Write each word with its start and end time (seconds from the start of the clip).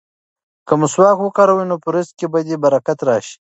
که 0.67 0.73
مسواک 0.81 1.17
وکاروې 1.21 1.65
نو 1.69 1.75
په 1.83 1.89
رزق 1.95 2.13
کې 2.19 2.27
به 2.31 2.39
دې 2.47 2.55
برکت 2.63 2.99
راشي. 3.07 3.35